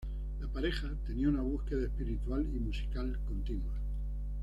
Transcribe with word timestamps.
La 0.39 0.47
pareja 0.47 0.89
tenía 1.05 1.29
una 1.29 1.43
búsqueda 1.43 1.85
espiritual 1.85 2.41
y 2.55 2.57
musical 2.57 3.19
continua. 3.23 3.75